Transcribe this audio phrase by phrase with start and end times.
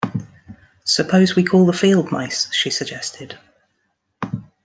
[0.83, 3.37] "Suppose we call the Field Mice," she suggested.